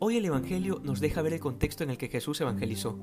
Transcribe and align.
Hoy 0.00 0.16
el 0.16 0.24
Evangelio 0.24 0.80
nos 0.84 1.00
deja 1.00 1.22
ver 1.22 1.32
el 1.32 1.40
contexto 1.40 1.82
en 1.82 1.90
el 1.90 1.98
que 1.98 2.06
Jesús 2.06 2.40
evangelizó. 2.40 2.96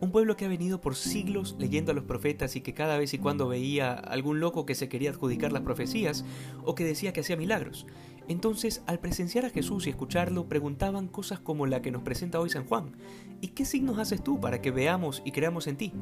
Un 0.00 0.12
pueblo 0.12 0.36
que 0.36 0.44
ha 0.44 0.48
venido 0.48 0.78
por 0.78 0.94
siglos 0.94 1.56
leyendo 1.58 1.92
a 1.92 1.94
los 1.94 2.04
profetas 2.04 2.54
y 2.54 2.60
que 2.60 2.74
cada 2.74 2.98
vez 2.98 3.14
y 3.14 3.18
cuando 3.18 3.48
veía 3.48 3.94
algún 3.94 4.40
loco 4.40 4.66
que 4.66 4.74
se 4.74 4.90
quería 4.90 5.08
adjudicar 5.08 5.52
las 5.52 5.62
profecías 5.62 6.22
o 6.62 6.74
que 6.74 6.84
decía 6.84 7.14
que 7.14 7.20
hacía 7.20 7.38
milagros. 7.38 7.86
Entonces, 8.28 8.82
al 8.86 9.00
presenciar 9.00 9.46
a 9.46 9.50
Jesús 9.50 9.86
y 9.86 9.90
escucharlo, 9.90 10.46
preguntaban 10.46 11.08
cosas 11.08 11.40
como 11.40 11.64
la 11.64 11.80
que 11.80 11.90
nos 11.90 12.02
presenta 12.02 12.40
hoy 12.40 12.50
San 12.50 12.66
Juan. 12.66 12.92
¿Y 13.40 13.48
qué 13.48 13.64
signos 13.64 13.98
haces 13.98 14.22
tú 14.22 14.38
para 14.38 14.60
que 14.60 14.70
veamos 14.70 15.22
y 15.24 15.32
creamos 15.32 15.66
en 15.66 15.78
ti? 15.78 15.92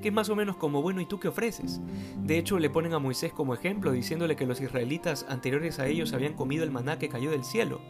Que 0.00 0.08
es 0.08 0.14
más 0.14 0.28
o 0.30 0.36
menos 0.36 0.56
como, 0.56 0.82
bueno, 0.82 1.00
¿y 1.00 1.06
tú 1.06 1.20
qué 1.20 1.28
ofreces? 1.28 1.80
De 2.24 2.38
hecho, 2.38 2.58
le 2.58 2.70
ponen 2.70 2.92
a 2.92 2.98
Moisés 2.98 3.32
como 3.32 3.54
ejemplo, 3.54 3.92
diciéndole 3.92 4.34
que 4.34 4.46
los 4.46 4.60
israelitas 4.60 5.26
anteriores 5.28 5.78
a 5.78 5.86
ellos 5.86 6.12
habían 6.12 6.34
comido 6.34 6.64
el 6.64 6.72
maná 6.72 6.98
que 6.98 7.08
cayó 7.08 7.30
del 7.30 7.44
cielo. 7.44 7.80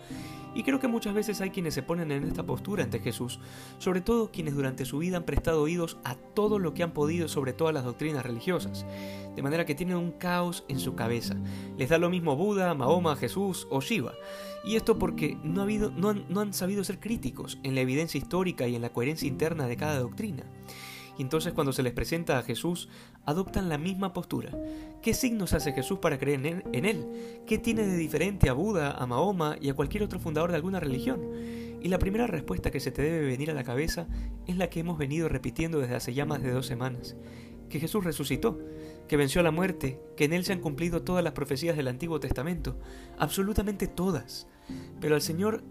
Y 0.54 0.62
creo 0.62 0.80
que 0.80 0.88
muchas 0.88 1.14
veces 1.14 1.40
hay 1.40 1.50
quienes 1.50 1.74
se 1.74 1.82
ponen 1.82 2.12
en 2.12 2.24
esta 2.24 2.44
postura 2.44 2.84
ante 2.84 3.00
Jesús, 3.00 3.40
sobre 3.78 4.00
todo 4.00 4.30
quienes 4.30 4.54
durante 4.54 4.84
su 4.84 4.98
vida 4.98 5.16
han 5.16 5.24
prestado 5.24 5.62
oídos 5.62 5.98
a 6.04 6.14
todo 6.14 6.58
lo 6.58 6.74
que 6.74 6.82
han 6.82 6.92
podido 6.92 7.28
sobre 7.28 7.52
todas 7.52 7.74
las 7.74 7.84
doctrinas 7.84 8.24
religiosas, 8.24 8.86
de 9.34 9.42
manera 9.42 9.64
que 9.64 9.74
tienen 9.74 9.96
un 9.96 10.12
caos 10.12 10.64
en 10.68 10.78
su 10.78 10.94
cabeza. 10.94 11.36
Les 11.78 11.88
da 11.88 11.98
lo 11.98 12.10
mismo 12.10 12.36
Buda, 12.36 12.74
Mahoma, 12.74 13.16
Jesús 13.16 13.66
o 13.70 13.80
Shiva. 13.80 14.12
Y 14.64 14.76
esto 14.76 14.98
porque 14.98 15.36
no, 15.42 15.62
han, 15.62 16.24
no 16.28 16.40
han 16.40 16.52
sabido 16.52 16.84
ser 16.84 17.00
críticos 17.00 17.58
en 17.62 17.74
la 17.74 17.80
evidencia 17.80 18.18
histórica 18.18 18.68
y 18.68 18.76
en 18.76 18.82
la 18.82 18.92
coherencia 18.92 19.26
interna 19.28 19.66
de 19.66 19.76
cada 19.76 19.98
doctrina. 19.98 20.44
Y 21.18 21.22
entonces 21.22 21.52
cuando 21.52 21.72
se 21.72 21.82
les 21.82 21.92
presenta 21.92 22.38
a 22.38 22.42
Jesús, 22.42 22.88
adoptan 23.26 23.68
la 23.68 23.78
misma 23.78 24.12
postura. 24.12 24.50
¿Qué 25.02 25.14
signos 25.14 25.52
hace 25.52 25.72
Jesús 25.72 25.98
para 25.98 26.18
creer 26.18 26.62
en 26.72 26.84
él? 26.84 27.42
¿Qué 27.46 27.58
tiene 27.58 27.86
de 27.86 27.96
diferente 27.96 28.48
a 28.48 28.54
Buda, 28.54 28.92
a 28.92 29.06
Mahoma 29.06 29.56
y 29.60 29.68
a 29.68 29.74
cualquier 29.74 30.02
otro 30.02 30.18
fundador 30.18 30.50
de 30.50 30.56
alguna 30.56 30.80
religión? 30.80 31.20
Y 31.82 31.88
la 31.88 31.98
primera 31.98 32.28
respuesta 32.28 32.70
que 32.70 32.80
se 32.80 32.92
te 32.92 33.02
debe 33.02 33.26
venir 33.26 33.50
a 33.50 33.54
la 33.54 33.64
cabeza 33.64 34.06
es 34.46 34.56
la 34.56 34.70
que 34.70 34.80
hemos 34.80 34.98
venido 34.98 35.28
repitiendo 35.28 35.80
desde 35.80 35.96
hace 35.96 36.14
ya 36.14 36.24
más 36.24 36.40
de 36.40 36.52
dos 36.52 36.66
semanas. 36.66 37.16
Que 37.68 37.80
Jesús 37.80 38.04
resucitó, 38.04 38.60
que 39.08 39.16
venció 39.16 39.40
a 39.40 39.44
la 39.44 39.50
muerte, 39.50 39.98
que 40.16 40.24
en 40.24 40.32
él 40.32 40.44
se 40.44 40.52
han 40.52 40.60
cumplido 40.60 41.02
todas 41.02 41.24
las 41.24 41.32
profecías 41.32 41.76
del 41.76 41.88
Antiguo 41.88 42.20
Testamento, 42.20 42.78
absolutamente 43.18 43.88
todas. 43.88 44.46
Pero 45.00 45.16
al 45.16 45.22
Señor 45.22 45.64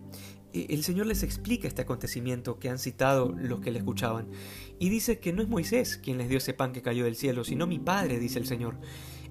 el 0.53 0.83
Señor 0.83 1.05
les 1.05 1.23
explica 1.23 1.67
este 1.67 1.83
acontecimiento 1.83 2.59
que 2.59 2.69
han 2.69 2.79
citado 2.79 3.33
los 3.37 3.61
que 3.61 3.71
le 3.71 3.79
escuchaban, 3.79 4.27
y 4.79 4.89
dice 4.89 5.19
que 5.19 5.33
no 5.33 5.41
es 5.41 5.47
Moisés 5.47 5.97
quien 5.97 6.17
les 6.17 6.29
dio 6.29 6.37
ese 6.37 6.53
pan 6.53 6.73
que 6.73 6.81
cayó 6.81 7.05
del 7.05 7.15
cielo, 7.15 7.43
sino 7.43 7.67
mi 7.67 7.79
Padre, 7.79 8.19
dice 8.19 8.39
el 8.39 8.47
Señor. 8.47 8.77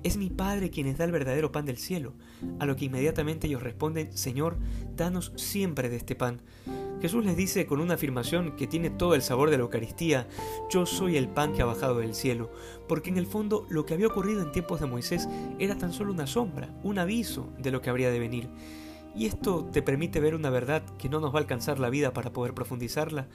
Es 0.03 0.17
mi 0.17 0.31
Padre 0.31 0.71
quien 0.71 0.87
les 0.87 0.97
da 0.97 1.05
el 1.05 1.13
verdadero 1.13 1.53
pan 1.53 1.67
del 1.67 1.77
cielo, 1.77 2.15
a 2.59 2.65
lo 2.65 2.75
que 2.75 2.87
inmediatamente 2.87 3.47
ellos 3.47 3.63
responden, 3.63 4.17
Señor, 4.17 4.57
danos 4.97 5.33
siempre 5.37 5.91
de 5.91 5.97
este 5.97 6.15
pan. 6.15 6.41
Jesús 7.03 7.25
les 7.25 7.37
dice 7.37 7.67
con 7.67 7.81
una 7.81 7.95
afirmación 7.95 8.57
que 8.57 8.67
tiene 8.67 8.89
todo 8.89 9.15
el 9.15 9.23
sabor 9.23 9.51
de 9.51 9.59
la 9.59 9.65
Eucaristía, 9.65 10.27
yo 10.71 10.87
soy 10.87 11.17
el 11.17 11.29
pan 11.29 11.53
que 11.53 11.63
ha 11.63 11.67
bajado 11.67 11.99
del 11.99 12.15
cielo, 12.15 12.51
porque 12.89 13.11
en 13.11 13.19
el 13.19 13.27
fondo 13.27 13.67
lo 13.69 13.85
que 13.85 13.95
había 13.95 14.07
ocurrido 14.07 14.43
en 14.43 14.53
tiempos 14.53 14.81
de 14.81 14.87
Moisés 14.87 15.29
era 15.59 15.77
tan 15.77 15.93
solo 15.93 16.13
una 16.13 16.27
sombra, 16.27 16.75
un 16.83 16.99
aviso 16.99 17.53
de 17.59 17.71
lo 17.71 17.83
que 17.83 17.91
habría 17.91 18.11
de 18.11 18.19
venir. 18.21 18.49
Y 19.15 19.27
esto 19.27 19.65
te 19.65 19.83
permite 19.83 20.21
ver 20.21 20.35
una 20.35 20.51
verdad 20.51 20.83
que 20.99 21.09
no 21.09 21.21
nos 21.21 21.35
va 21.35 21.39
a 21.39 21.43
alcanzar 21.43 21.79
la 21.79 21.91
vida 21.91 22.13
para 22.13 22.33
poder 22.33 22.55
profundizarla, 22.55 23.29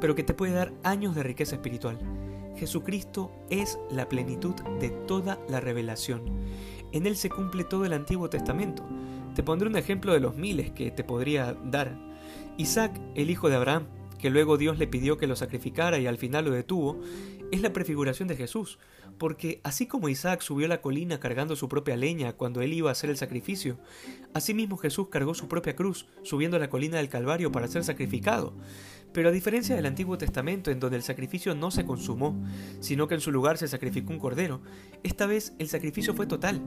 pero 0.00 0.14
que 0.14 0.22
te 0.22 0.34
puede 0.34 0.52
dar 0.52 0.72
años 0.82 1.14
de 1.14 1.22
riqueza 1.22 1.54
espiritual. 1.54 1.98
Jesucristo 2.56 3.32
es 3.48 3.78
la 3.90 4.08
plenitud 4.08 4.54
de 4.78 4.90
toda 4.90 5.38
la 5.48 5.60
revelación. 5.60 6.22
En 6.92 7.06
Él 7.06 7.16
se 7.16 7.30
cumple 7.30 7.64
todo 7.64 7.84
el 7.86 7.94
Antiguo 7.94 8.28
Testamento. 8.28 8.84
Te 9.34 9.42
pondré 9.42 9.68
un 9.68 9.76
ejemplo 9.76 10.12
de 10.12 10.20
los 10.20 10.36
miles 10.36 10.70
que 10.72 10.90
te 10.90 11.04
podría 11.04 11.54
dar. 11.64 11.96
Isaac, 12.58 13.00
el 13.14 13.30
hijo 13.30 13.48
de 13.48 13.56
Abraham, 13.56 13.86
que 14.22 14.30
luego 14.30 14.56
Dios 14.56 14.78
le 14.78 14.86
pidió 14.86 15.18
que 15.18 15.26
lo 15.26 15.34
sacrificara 15.34 15.98
y 15.98 16.06
al 16.06 16.16
final 16.16 16.44
lo 16.44 16.52
detuvo, 16.52 17.00
es 17.50 17.60
la 17.60 17.72
prefiguración 17.72 18.28
de 18.28 18.36
Jesús, 18.36 18.78
porque 19.18 19.60
así 19.64 19.86
como 19.86 20.08
Isaac 20.08 20.42
subió 20.42 20.68
la 20.68 20.80
colina 20.80 21.18
cargando 21.18 21.56
su 21.56 21.68
propia 21.68 21.96
leña 21.96 22.34
cuando 22.34 22.62
él 22.62 22.72
iba 22.72 22.88
a 22.88 22.92
hacer 22.92 23.10
el 23.10 23.16
sacrificio, 23.16 23.80
asimismo 24.32 24.76
Jesús 24.76 25.08
cargó 25.10 25.34
su 25.34 25.48
propia 25.48 25.74
cruz 25.74 26.06
subiendo 26.22 26.56
la 26.60 26.70
colina 26.70 26.98
del 26.98 27.08
Calvario 27.08 27.50
para 27.50 27.66
ser 27.66 27.82
sacrificado. 27.82 28.54
Pero 29.12 29.28
a 29.28 29.32
diferencia 29.32 29.74
del 29.74 29.86
Antiguo 29.86 30.16
Testamento, 30.16 30.70
en 30.70 30.78
donde 30.78 30.98
el 30.98 31.02
sacrificio 31.02 31.56
no 31.56 31.72
se 31.72 31.84
consumó, 31.84 32.40
sino 32.78 33.08
que 33.08 33.16
en 33.16 33.20
su 33.20 33.32
lugar 33.32 33.58
se 33.58 33.66
sacrificó 33.66 34.12
un 34.12 34.20
cordero, 34.20 34.62
esta 35.02 35.26
vez 35.26 35.52
el 35.58 35.68
sacrificio 35.68 36.14
fue 36.14 36.28
total. 36.28 36.62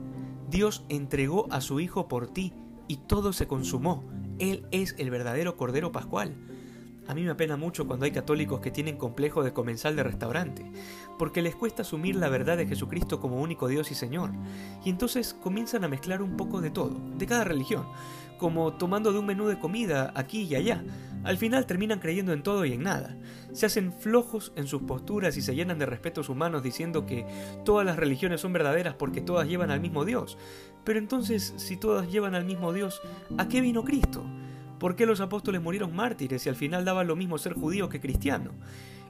Dios 0.50 0.84
entregó 0.90 1.50
a 1.50 1.62
su 1.62 1.80
Hijo 1.80 2.06
por 2.06 2.28
ti 2.28 2.52
y 2.86 2.98
todo 2.98 3.32
se 3.32 3.46
consumó. 3.46 4.04
Él 4.38 4.66
es 4.72 4.94
el 4.98 5.08
verdadero 5.08 5.56
Cordero 5.56 5.90
Pascual. 5.90 6.36
A 7.08 7.14
mí 7.14 7.22
me 7.22 7.30
apena 7.30 7.56
mucho 7.56 7.86
cuando 7.86 8.04
hay 8.04 8.10
católicos 8.10 8.60
que 8.60 8.70
tienen 8.70 8.96
complejo 8.96 9.44
de 9.44 9.52
comensal 9.52 9.94
de 9.94 10.02
restaurante, 10.02 10.70
porque 11.18 11.42
les 11.42 11.54
cuesta 11.54 11.82
asumir 11.82 12.16
la 12.16 12.28
verdad 12.28 12.56
de 12.56 12.66
Jesucristo 12.66 13.20
como 13.20 13.40
único 13.40 13.68
Dios 13.68 13.90
y 13.90 13.94
Señor, 13.94 14.30
y 14.84 14.90
entonces 14.90 15.34
comienzan 15.34 15.84
a 15.84 15.88
mezclar 15.88 16.20
un 16.20 16.36
poco 16.36 16.60
de 16.60 16.70
todo, 16.70 17.00
de 17.16 17.26
cada 17.26 17.44
religión, 17.44 17.86
como 18.38 18.74
tomando 18.74 19.12
de 19.12 19.18
un 19.18 19.26
menú 19.26 19.46
de 19.46 19.58
comida 19.58 20.12
aquí 20.14 20.42
y 20.42 20.54
allá. 20.56 20.84
Al 21.24 21.38
final 21.38 21.66
terminan 21.66 21.98
creyendo 21.98 22.32
en 22.32 22.42
todo 22.42 22.64
y 22.64 22.72
en 22.72 22.82
nada. 22.82 23.16
Se 23.52 23.66
hacen 23.66 23.92
flojos 23.92 24.52
en 24.54 24.66
sus 24.66 24.82
posturas 24.82 25.36
y 25.36 25.42
se 25.42 25.54
llenan 25.54 25.78
de 25.78 25.86
respetos 25.86 26.28
humanos 26.28 26.62
diciendo 26.62 27.04
que 27.06 27.26
todas 27.64 27.84
las 27.84 27.96
religiones 27.96 28.40
son 28.40 28.52
verdaderas 28.52 28.94
porque 28.94 29.20
todas 29.20 29.48
llevan 29.48 29.70
al 29.70 29.80
mismo 29.80 30.04
Dios. 30.04 30.38
Pero 30.84 30.98
entonces, 30.98 31.54
si 31.56 31.76
todas 31.76 32.10
llevan 32.12 32.34
al 32.36 32.44
mismo 32.44 32.72
Dios, 32.72 33.00
¿a 33.38 33.48
qué 33.48 33.60
vino 33.60 33.82
Cristo? 33.82 34.24
¿Por 34.78 34.94
qué 34.94 35.06
los 35.06 35.20
apóstoles 35.20 35.62
murieron 35.62 35.94
mártires 35.94 36.44
y 36.44 36.48
al 36.48 36.56
final 36.56 36.84
daba 36.84 37.04
lo 37.04 37.16
mismo 37.16 37.38
ser 37.38 37.54
judío 37.54 37.88
que 37.88 38.00
cristiano? 38.00 38.52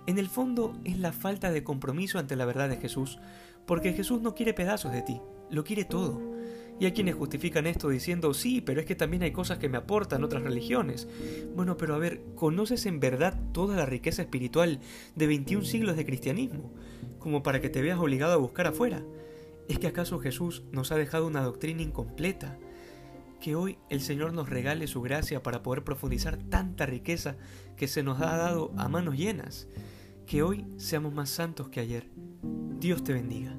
En 0.07 0.19
el 0.19 0.29
fondo 0.29 0.77
es 0.85 0.99
la 0.99 1.13
falta 1.13 1.51
de 1.51 1.65
compromiso 1.65 2.19
ante 2.19 2.37
la 2.37 2.45
verdad 2.45 2.69
de 2.69 2.77
Jesús, 2.77 3.19
porque 3.67 3.93
Jesús 3.93 4.23
no 4.23 4.35
quiere 4.37 4.55
pedazos 4.55 4.93
de 4.93 5.03
ti, 5.03 5.21
lo 5.51 5.65
quiere 5.65 5.85
todo. 5.85 6.37
Y 6.79 6.85
hay 6.85 6.93
quienes 6.93 7.15
justifican 7.15 7.67
esto 7.67 7.89
diciendo, 7.89 8.33
sí, 8.35 8.61
pero 8.61 8.81
es 8.81 8.87
que 8.87 8.95
también 8.95 9.23
hay 9.23 9.33
cosas 9.33 9.59
que 9.59 9.69
me 9.69 9.79
aportan 9.79 10.23
otras 10.23 10.43
religiones. 10.43 11.09
Bueno, 11.55 11.77
pero 11.77 11.95
a 11.95 11.99
ver, 11.99 12.21
¿conoces 12.35 12.87
en 12.87 13.01
verdad 13.01 13.41
toda 13.53 13.77
la 13.77 13.87
riqueza 13.87 14.23
espiritual 14.23 14.81
de 15.17 15.27
21 15.27 15.65
siglos 15.65 15.97
de 15.97 16.05
cristianismo? 16.05 16.73
Como 17.19 17.43
para 17.43 17.61
que 17.61 17.71
te 17.71 17.81
veas 17.81 17.99
obligado 17.99 18.35
a 18.35 18.37
buscar 18.37 18.67
afuera. 18.67 19.03
¿Es 19.69 19.79
que 19.79 19.87
acaso 19.89 20.21
Jesús 20.21 20.63
nos 20.71 20.93
ha 20.93 20.97
dejado 20.97 21.27
una 21.27 21.43
doctrina 21.43 21.83
incompleta? 21.83 22.59
Que 23.47 23.55
hoy 23.55 23.79
el 23.91 24.01
Señor 24.01 24.33
nos 24.33 24.51
regale 24.51 24.89
su 24.89 25.01
gracia 25.03 25.41
para 25.41 25.63
poder 25.63 25.85
profundizar 25.85 26.37
tanta 26.37 26.85
riqueza 26.85 27.37
que 27.77 27.87
se 27.87 28.03
nos 28.03 28.21
ha 28.21 28.37
dado 28.37 28.73
a 28.77 28.89
manos 28.89 29.17
llenas, 29.17 29.69
que 30.27 30.43
hoy 30.43 30.67
seamos 30.79 31.15
más 31.15 31.31
santos 31.31 31.69
que 31.69 31.79
ayer. 31.79 32.11
Dios 32.81 33.05
te 33.05 33.13
bendiga. 33.13 33.57